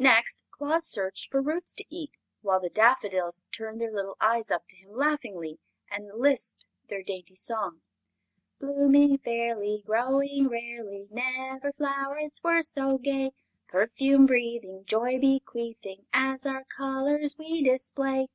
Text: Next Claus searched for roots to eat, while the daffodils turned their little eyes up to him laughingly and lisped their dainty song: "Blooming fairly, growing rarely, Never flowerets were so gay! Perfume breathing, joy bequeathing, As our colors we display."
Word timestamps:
Next 0.00 0.42
Claus 0.50 0.84
searched 0.84 1.30
for 1.30 1.40
roots 1.40 1.76
to 1.76 1.84
eat, 1.88 2.10
while 2.42 2.58
the 2.58 2.68
daffodils 2.68 3.44
turned 3.52 3.80
their 3.80 3.92
little 3.92 4.16
eyes 4.20 4.50
up 4.50 4.66
to 4.66 4.74
him 4.74 4.96
laughingly 4.96 5.60
and 5.88 6.12
lisped 6.12 6.64
their 6.88 7.04
dainty 7.04 7.36
song: 7.36 7.80
"Blooming 8.58 9.18
fairly, 9.18 9.84
growing 9.86 10.48
rarely, 10.48 11.06
Never 11.12 11.70
flowerets 11.74 12.42
were 12.42 12.62
so 12.64 12.98
gay! 12.98 13.30
Perfume 13.68 14.26
breathing, 14.26 14.82
joy 14.86 15.20
bequeathing, 15.20 16.04
As 16.12 16.44
our 16.44 16.64
colors 16.64 17.38
we 17.38 17.62
display." 17.62 18.26